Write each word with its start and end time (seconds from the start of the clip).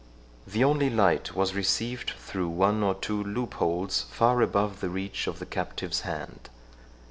The 0.47 0.63
only 0.63 0.89
light 0.89 1.35
was 1.35 1.53
received 1.53 2.13
through 2.17 2.49
one 2.49 2.81
or 2.81 2.95
two 2.95 3.23
loop 3.23 3.53
holes 3.53 4.07
far 4.09 4.41
above 4.41 4.79
the 4.79 4.89
reach 4.89 5.27
of 5.27 5.37
the 5.37 5.45
captive's 5.45 6.01
hand. 6.01 6.49